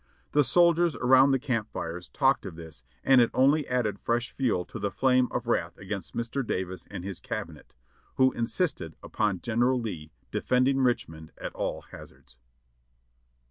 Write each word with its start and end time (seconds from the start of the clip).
The 0.31 0.43
soldiers 0.43 0.95
around 0.95 1.29
the 1.29 1.37
camp 1.37 1.69
fires 1.71 2.09
talked 2.09 2.47
of 2.47 2.55
this 2.55 2.83
and 3.03 3.21
it 3.21 3.29
only 3.35 3.67
added 3.67 3.99
fresh 3.99 4.31
fuel 4.31 4.65
to 4.65 4.79
the 4.79 4.89
flame 4.89 5.27
of 5.29 5.45
wrath 5.45 5.77
against 5.77 6.15
Mr. 6.15 6.43
Davis 6.43 6.87
and 6.89 7.03
his 7.03 7.19
Cabinet, 7.19 7.71
who 8.15 8.31
insisted 8.31 8.95
upon 9.03 9.41
General 9.41 9.79
Lee 9.79 10.11
defending 10.31 10.79
Richmond 10.81 11.33
at 11.37 11.53
all 11.53 11.81
hazards. 11.91 12.39